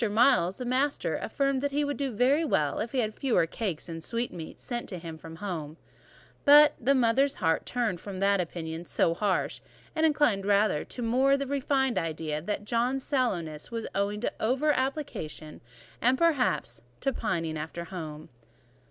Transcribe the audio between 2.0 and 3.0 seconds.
very well if he